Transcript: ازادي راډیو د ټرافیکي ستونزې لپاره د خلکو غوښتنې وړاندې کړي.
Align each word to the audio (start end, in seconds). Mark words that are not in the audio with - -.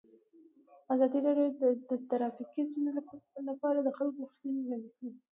ازادي 0.93 1.19
راډیو 1.27 1.49
د 1.89 1.91
ټرافیکي 2.09 2.61
ستونزې 2.69 2.91
لپاره 3.49 3.79
د 3.81 3.89
خلکو 3.97 4.19
غوښتنې 4.25 4.59
وړاندې 4.63 4.89
کړي. 4.97 5.11